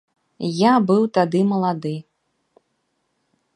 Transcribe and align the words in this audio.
Я 0.59 0.71
быў 0.91 1.03
тады 1.17 1.39
малады. 1.51 1.93